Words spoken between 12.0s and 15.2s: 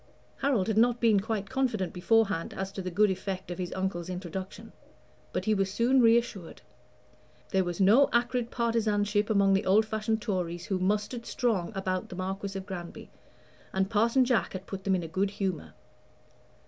the Marquis of Granby, and Parson Jack had put them in a